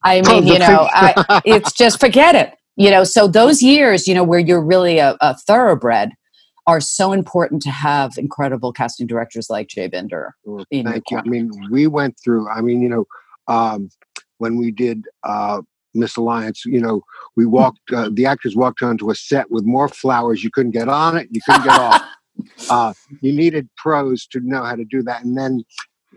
[0.04, 3.04] I oh, mean you know I, it's just forget it you know.
[3.04, 6.14] So those years you know where you're really a, a thoroughbred
[6.66, 10.36] are so important to have incredible casting directors like Jay Binder.
[10.46, 11.18] Well, thank you.
[11.18, 12.50] I mean, we went through.
[12.50, 13.06] I mean, you know,
[13.48, 13.90] um,
[14.38, 15.62] when we did uh,
[15.94, 17.04] Misalliance, you know,
[17.36, 17.92] we walked.
[17.92, 20.44] Uh, the actors walked onto a set with more flowers.
[20.44, 21.28] You couldn't get on it.
[21.32, 22.02] You couldn't get off.
[22.68, 25.24] Uh, you needed pros to know how to do that.
[25.24, 25.64] And then,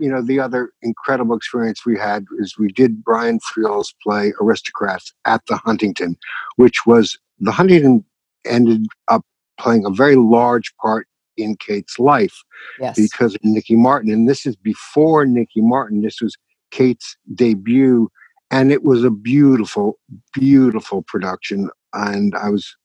[0.00, 5.12] you know, the other incredible experience we had is we did Brian Friel's play Aristocrats
[5.26, 6.16] at the Huntington,
[6.56, 8.02] which was the Huntington
[8.46, 9.26] ended up
[9.58, 12.34] playing a very large part in Kate's life
[12.80, 12.96] yes.
[12.96, 14.10] because of Nicky Martin.
[14.10, 16.02] And this is before Nicky Martin.
[16.02, 16.36] This was
[16.70, 18.08] Kate's debut.
[18.50, 19.98] And it was a beautiful,
[20.32, 21.68] beautiful production.
[21.92, 22.76] And I was,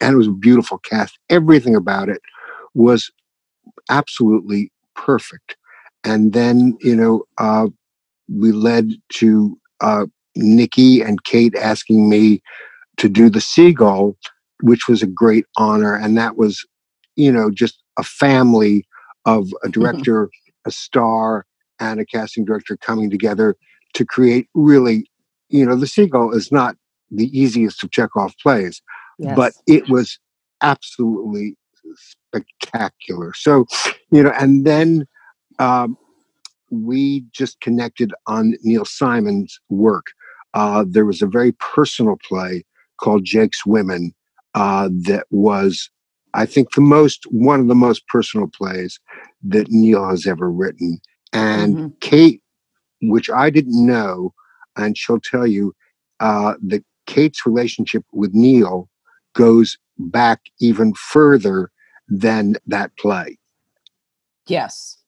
[0.00, 1.18] and it was a beautiful cast.
[1.30, 2.20] Everything about it
[2.74, 3.10] was
[3.88, 5.56] absolutely perfect.
[6.04, 7.68] And then, you know, uh,
[8.28, 12.42] we led to uh, Nicky and Kate asking me
[12.96, 14.16] to do the seagull
[14.62, 15.94] which was a great honor.
[15.94, 16.64] And that was,
[17.16, 18.84] you know, just a family
[19.24, 19.70] of a mm-hmm.
[19.70, 20.30] director,
[20.66, 21.46] a star,
[21.80, 23.56] and a casting director coming together
[23.94, 25.10] to create really,
[25.48, 26.76] you know, The Seagull is not
[27.10, 28.80] the easiest of Chekhov plays,
[29.18, 29.36] yes.
[29.36, 30.18] but it was
[30.62, 31.56] absolutely
[31.96, 33.32] spectacular.
[33.34, 33.66] So,
[34.10, 35.06] you know, and then
[35.58, 35.98] um,
[36.70, 40.06] we just connected on Neil Simon's work.
[40.54, 42.64] Uh, there was a very personal play
[42.98, 44.14] called Jake's Women
[44.54, 45.90] uh, that was,
[46.34, 48.98] I think, the most one of the most personal plays
[49.42, 51.00] that Neil has ever written.
[51.32, 51.88] And mm-hmm.
[52.00, 52.42] Kate,
[53.02, 54.34] which I didn't know,
[54.76, 55.74] and she'll tell you
[56.20, 58.88] uh, that Kate's relationship with Neil
[59.34, 61.70] goes back even further
[62.08, 63.38] than that play.
[64.46, 64.98] Yes.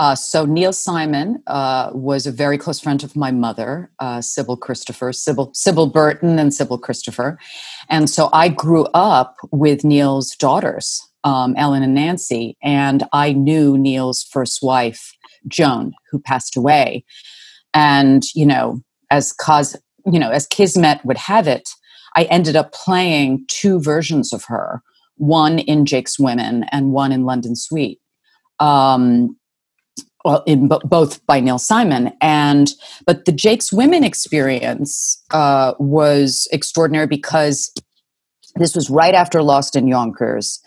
[0.00, 4.56] Uh, so Neil Simon uh, was a very close friend of my mother, uh, Sybil
[4.56, 7.38] Christopher, Sybil, Sybil Burton and Sybil Christopher.
[7.90, 13.76] And so I grew up with Neil's daughters, um, Ellen and Nancy, and I knew
[13.76, 15.12] Neil's first wife,
[15.46, 17.04] Joan, who passed away.
[17.74, 19.76] And, you know, as cause,
[20.10, 21.68] you know, as Kismet would have it,
[22.16, 24.82] I ended up playing two versions of her,
[25.16, 28.00] one in Jake's Women and one in London Suite.
[28.60, 29.36] Um,
[30.24, 32.70] well, in b- both by Neil Simon and
[33.06, 37.72] but the Jake's Women experience uh, was extraordinary because
[38.56, 40.60] this was right after Lost in Yonkers,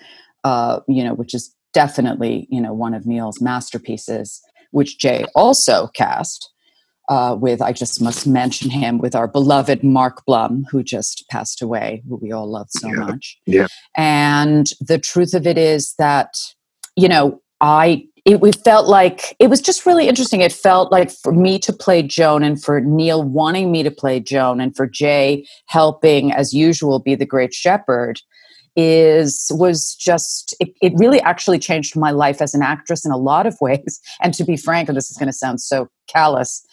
[0.43, 5.87] uh, you know, which is definitely you know one of Neil's masterpieces, which Jay also
[5.95, 6.49] cast.
[7.09, 11.61] Uh, with I just must mention him with our beloved Mark Blum, who just passed
[11.61, 12.93] away, who we all love so yeah.
[12.93, 13.37] much.
[13.45, 13.67] Yeah.
[13.97, 16.29] And the truth of it is that,
[16.95, 20.41] you know, I it, it felt like it was just really interesting.
[20.41, 24.19] It felt like for me to play Joan and for Neil wanting me to play
[24.19, 28.21] Joan and for Jay helping, as usual, be the great shepherd
[28.75, 33.17] is was just it, it really actually changed my life as an actress in a
[33.17, 36.65] lot of ways and to be frank and this is going to sound so callous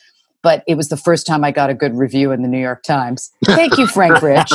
[0.42, 2.83] but it was the first time I got a good review in the New York
[2.83, 3.31] Times.
[3.44, 4.53] Thank you, Frank Rich.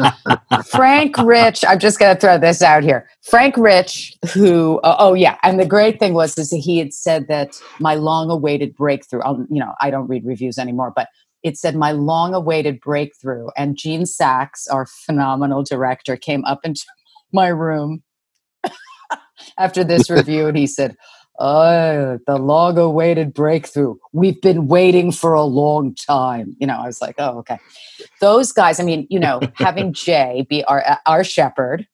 [0.66, 3.08] Frank Rich, I'm just going to throw this out here.
[3.22, 7.28] Frank Rich, who, uh, oh yeah, and the great thing was is he had said
[7.28, 9.20] that my long-awaited breakthrough.
[9.20, 11.08] I'll, you know, I don't read reviews anymore, but
[11.42, 13.48] it said my long-awaited breakthrough.
[13.56, 16.84] And Gene Saks, our phenomenal director, came up into
[17.32, 18.02] my room
[19.58, 20.96] after this review, and he said
[21.40, 23.96] oh, the long awaited breakthrough.
[24.12, 26.54] We've been waiting for a long time.
[26.60, 27.58] You know, I was like, oh, okay.
[28.20, 31.86] Those guys, I mean, you know, having Jay be our, our shepherd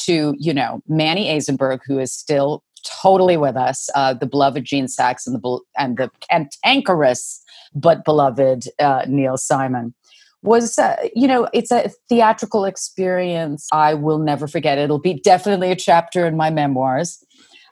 [0.00, 2.62] to, you know, Manny Azenberg, who is still
[3.02, 3.88] totally with us.
[3.94, 7.42] Uh, the beloved Gene Saks and the and the cantankerous
[7.74, 9.94] but beloved uh, Neil Simon
[10.42, 15.70] was uh, you know it's a theatrical experience i will never forget it'll be definitely
[15.70, 17.24] a chapter in my memoirs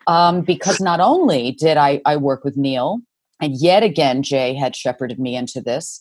[0.06, 3.00] um, because not only did I, I work with neil
[3.40, 6.00] and yet again jay had shepherded me into this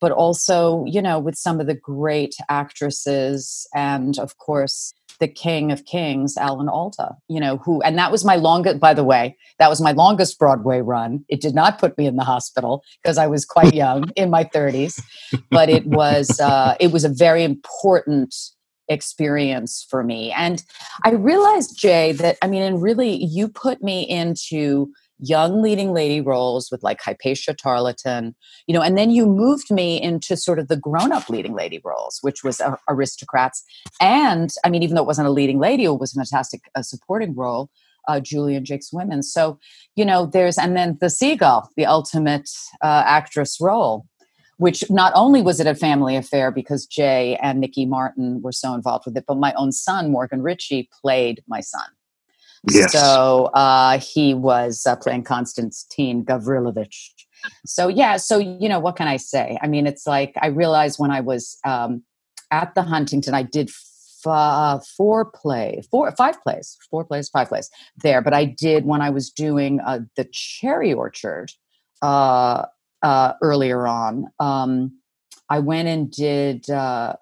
[0.00, 5.70] but also you know with some of the great actresses and of course the king
[5.70, 9.36] of kings, Alan Alda, you know, who, and that was my longest, by the way,
[9.58, 11.24] that was my longest Broadway run.
[11.28, 14.44] It did not put me in the hospital because I was quite young in my
[14.44, 15.00] 30s,
[15.50, 18.34] but it was, uh, it was a very important
[18.90, 20.32] experience for me.
[20.32, 20.62] And
[21.04, 26.20] I realized, Jay, that, I mean, and really you put me into young leading lady
[26.20, 28.34] roles with like Hypatia Tarleton,
[28.66, 31.80] you know, and then you moved me into sort of the grown up leading lady
[31.84, 33.62] roles, which was uh, Aristocrats.
[34.00, 36.82] And I mean, even though it wasn't a leading lady, it was a fantastic uh,
[36.82, 37.70] supporting role,
[38.08, 39.22] uh, Julie and Jake's Women.
[39.22, 39.58] So,
[39.94, 42.48] you know, there's, and then The Seagull, the ultimate
[42.82, 44.06] uh, actress role.
[44.60, 48.74] Which not only was it a family affair because Jay and Nicky Martin were so
[48.74, 51.88] involved with it, but my own son, Morgan Ritchie, played my son.
[52.68, 52.92] Yes.
[52.92, 57.12] So uh, he was uh, playing Konstantin Gavrilovich.
[57.64, 59.58] So yeah, so you know what can I say?
[59.62, 62.02] I mean, it's like I realized when I was um,
[62.50, 67.48] at the Huntington, I did f- uh, four play, four, five plays, four plays, five
[67.48, 67.70] plays
[68.02, 68.20] there.
[68.20, 71.50] But I did when I was doing uh, the Cherry Orchard
[72.02, 72.66] uh,
[73.02, 74.26] uh, earlier on.
[74.38, 74.98] Um,
[75.48, 77.16] I went and did a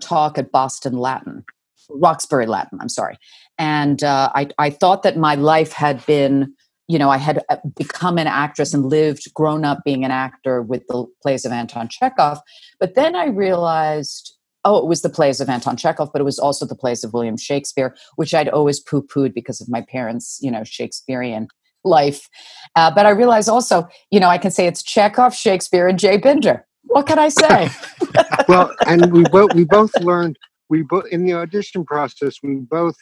[0.00, 1.44] talk at Boston Latin
[1.90, 3.18] Roxbury Latin, I'm sorry.
[3.58, 6.54] And uh, I, I thought that my life had been,
[6.88, 10.62] you know, I had uh, become an actress and lived, grown up being an actor
[10.62, 12.40] with the plays of Anton Chekhov.
[12.80, 16.38] But then I realized, oh, it was the plays of Anton Chekhov, but it was
[16.38, 20.38] also the plays of William Shakespeare, which I'd always poo pooed because of my parents,
[20.40, 21.48] you know, Shakespearean
[21.84, 22.28] life.
[22.76, 26.16] Uh, but I realize also, you know, I can say it's Chekhov, Shakespeare, and Jay
[26.16, 26.66] Binder.
[26.84, 27.70] What can I say?
[28.48, 32.96] well, and we both we both learned we both in the audition process we both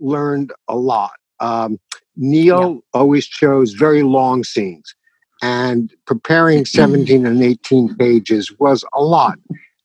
[0.00, 1.12] learned a lot.
[1.40, 1.78] Um,
[2.16, 3.00] Neil yeah.
[3.00, 4.94] always chose very long scenes,
[5.42, 9.38] and preparing 17 and 18 pages was a lot.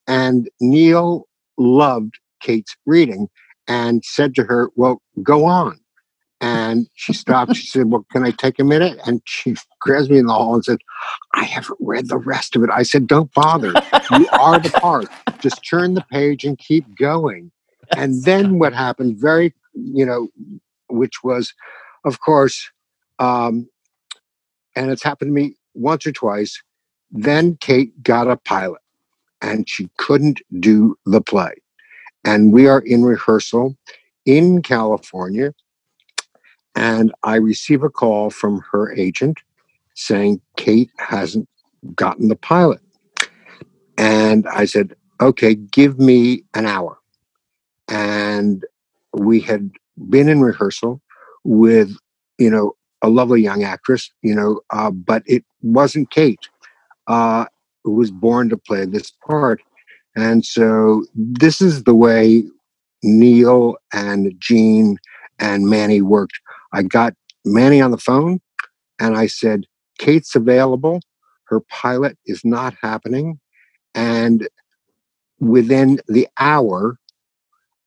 [0.07, 1.27] And Neil
[1.57, 3.27] loved Kate's reading
[3.67, 5.79] and said to her, Well, go on.
[6.41, 7.55] And she stopped.
[7.55, 8.99] She said, Well, can I take a minute?
[9.05, 10.79] And she grabs me in the hall and said,
[11.35, 12.69] I haven't read the rest of it.
[12.73, 13.73] I said, Don't bother.
[14.11, 15.07] You are the part.
[15.39, 17.51] Just turn the page and keep going.
[17.95, 20.29] And then what happened very, you know,
[20.89, 21.53] which was,
[22.05, 22.71] of course,
[23.19, 23.69] um,
[24.75, 26.61] and it's happened to me once or twice.
[27.11, 28.81] Then Kate got a pilot
[29.41, 31.53] and she couldn't do the play.
[32.25, 33.77] And we are in rehearsal
[34.25, 35.53] in California
[36.75, 39.39] and I receive a call from her agent
[39.95, 41.47] saying Kate hasn't
[41.95, 42.81] gotten the pilot.
[43.97, 46.97] And I said, okay, give me an hour.
[47.87, 48.65] And
[49.13, 49.71] we had
[50.09, 51.01] been in rehearsal
[51.43, 51.95] with,
[52.37, 56.47] you know, a lovely young actress, you know, uh, but it wasn't Kate
[57.07, 57.45] uh,
[57.83, 59.61] who was born to play this part.
[60.15, 62.43] And so this is the way
[63.03, 64.97] Neil and Gene
[65.39, 66.39] and Manny worked.
[66.73, 67.13] I got
[67.45, 68.39] Manny on the phone
[68.99, 69.65] and I said,
[69.97, 70.99] Kate's available.
[71.45, 73.39] Her pilot is not happening.
[73.93, 74.47] And
[75.39, 76.97] within the hour,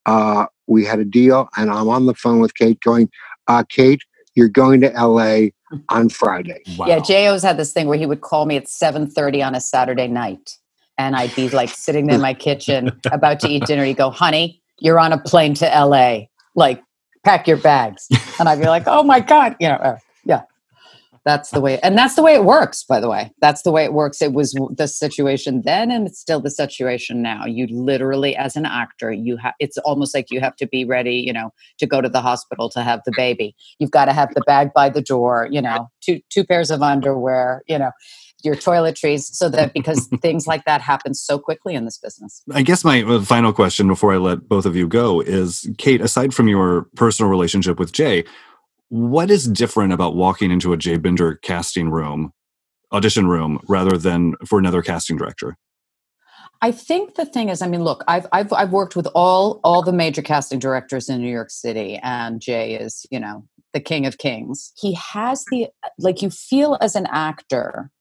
[0.05, 3.09] uh, we had a deal, and I'm on the phone with Kate going,
[3.47, 4.01] uh, Kate,
[4.35, 5.47] you're going to LA
[5.89, 6.61] on Friday.
[6.77, 6.87] Wow.
[6.87, 10.07] Yeah, J.O.'s had this thing where he would call me at 7.30 on a Saturday
[10.07, 10.57] night.
[10.97, 13.85] And I'd be like sitting there in my kitchen about to eat dinner.
[13.85, 16.25] He'd go, honey, you're on a plane to LA.
[16.55, 16.81] Like,
[17.25, 18.07] pack your bags.
[18.39, 20.43] And I'd be like, oh my God, you know, uh, yeah.
[21.25, 23.31] That's the way, and that's the way it works, by the way.
[23.41, 24.21] That's the way it works.
[24.21, 27.47] It was the situation then, and it's still the situation now.
[27.47, 31.15] You literally, as an actor, you have, it's almost like you have to be ready,
[31.15, 33.55] you know, to go to the hospital to have the baby.
[33.79, 36.83] You've got to have the bag by the door, you know, two, two pairs of
[36.83, 37.89] underwear, you know,
[38.43, 42.43] your toiletries so that because things like that happen so quickly in this business.
[42.51, 46.01] I guess my uh, final question before I let both of you go is Kate,
[46.01, 48.23] aside from your personal relationship with Jay,
[48.89, 52.31] what is different about walking into a Jay Binder casting room,
[52.91, 55.57] audition room, rather than for another casting director?
[56.61, 59.81] I think the thing is, I mean, look, I've I've I've worked with all all
[59.81, 64.05] the major casting directors in New York City, and Jay is, you know, the king
[64.05, 64.71] of kings.
[64.77, 65.67] He has the
[65.99, 67.91] like you feel as an actor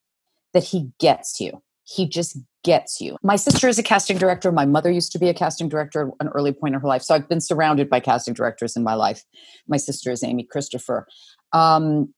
[0.54, 1.62] that he gets you.
[1.84, 3.18] He just gets you.
[3.22, 4.50] My sister is a casting director.
[4.50, 7.02] My mother used to be a casting director at an early point in her life.
[7.02, 9.22] So I've been surrounded by casting directors in my life.
[9.68, 11.06] My sister is Amy Christopher.
[11.52, 12.14] Um,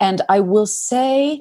[0.00, 1.38] and I will say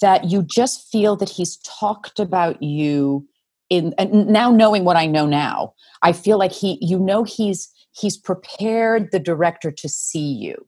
[0.00, 3.26] that you just feel that he's talked about you
[3.70, 7.68] in and now knowing what I know now, I feel like he you know he's
[7.92, 10.67] he's prepared the director to see you.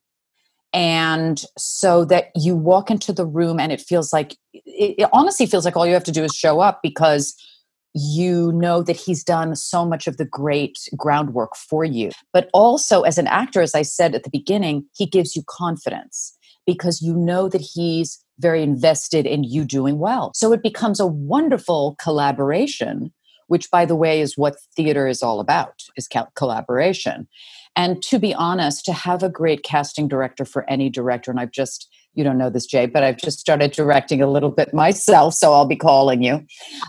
[0.72, 5.46] And so that you walk into the room and it feels like it, it honestly
[5.46, 7.34] feels like all you have to do is show up because
[7.94, 12.10] you know that he's done so much of the great groundwork for you.
[12.32, 16.36] But also, as an actor, as I said at the beginning, he gives you confidence
[16.66, 20.30] because you know that he's very invested in you doing well.
[20.34, 23.12] So it becomes a wonderful collaboration,
[23.48, 27.26] which, by the way, is what theater is all about, is collaboration.
[27.76, 31.52] And to be honest, to have a great casting director for any director, and I've
[31.52, 35.34] just you don't know this, Jay, but I've just started directing a little bit myself,
[35.34, 36.44] so I'll be calling you.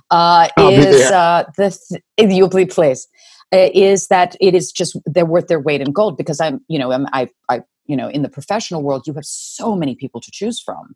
[0.09, 1.77] Uh, is uh, the
[2.17, 3.07] th- you please, please
[3.53, 6.79] uh, is that it is just they're worth their weight in gold because I'm you
[6.79, 10.21] know I'm, I I you know in the professional world you have so many people
[10.21, 10.95] to choose from,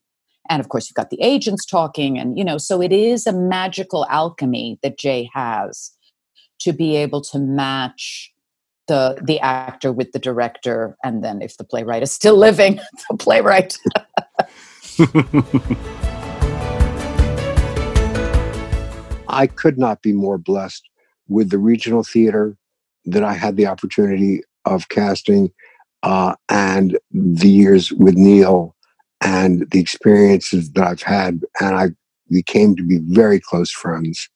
[0.49, 3.33] and of course you've got the agents talking, and you know so it is a
[3.33, 5.91] magical alchemy that Jay has
[6.61, 8.31] to be able to match
[8.88, 12.79] the the actor with the director and then if the playwright is still living
[13.09, 13.77] the playwright.
[19.27, 20.88] I could not be more blessed
[21.27, 22.55] with the regional theater
[23.05, 25.51] that i had the opportunity of casting
[26.03, 28.75] uh, and the years with neil
[29.21, 31.89] and the experiences that i've had and i
[32.31, 34.29] we came to be very close friends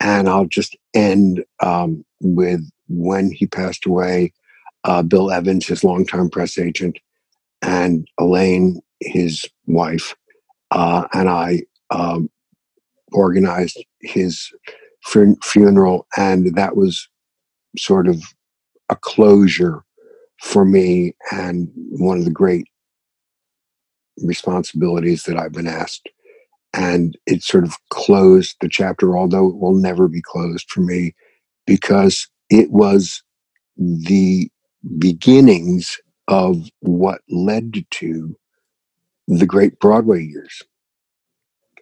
[0.00, 4.32] and i'll just end um, with when he passed away,
[4.84, 6.98] uh, Bill Evans, his longtime press agent,
[7.62, 10.14] and Elaine, his wife,
[10.70, 12.30] uh, and I um,
[13.12, 14.50] organized his
[15.02, 17.08] fun- funeral, and that was
[17.76, 18.22] sort of
[18.90, 19.82] a closure
[20.42, 22.66] for me and one of the great
[24.22, 26.08] responsibilities that I've been asked.
[26.76, 31.14] And it sort of closed the chapter, although it will never be closed for me
[31.66, 33.22] because it was
[33.76, 34.50] the
[34.98, 35.98] beginnings
[36.28, 38.36] of what led to
[39.28, 40.62] the great Broadway years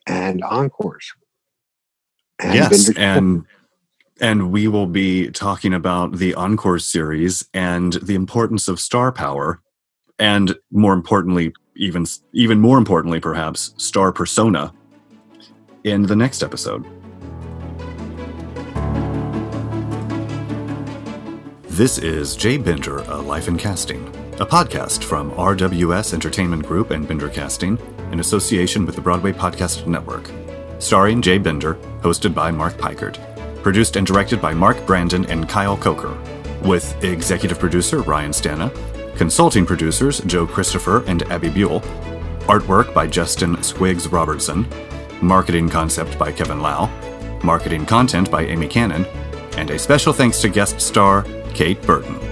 [0.06, 1.12] and encores.
[2.38, 3.44] And yes, and
[4.20, 9.60] and we will be talking about the encore series and the importance of star power,
[10.18, 14.72] and more importantly, even even more importantly, perhaps star persona,
[15.84, 16.84] in the next episode.
[21.64, 24.06] This is Jay Binder, A Life in Casting,
[24.38, 27.78] a podcast from RWS Entertainment Group and Binder Casting
[28.12, 30.30] in association with the Broadway Podcast Network.
[30.78, 33.18] Starring Jay Binder, hosted by Mark Peikert.
[33.62, 36.16] Produced and directed by Mark Brandon and Kyle Coker.
[36.62, 41.80] With executive producer Ryan Stana, consulting producers Joe Christopher and Abby Buell,
[42.42, 44.66] artwork by Justin Squigs Robertson,
[45.22, 46.90] marketing concept by Kevin Lau,
[47.42, 49.06] marketing content by Amy Cannon,
[49.56, 52.31] and a special thanks to guest star Kate Burton.